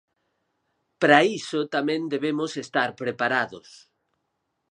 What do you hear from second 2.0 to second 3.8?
debemos estar preparados.